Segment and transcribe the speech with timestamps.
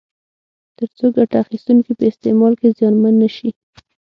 [0.77, 3.49] ترڅو ګټه اخیستونکي په استعمال کې زیانمن نه شي.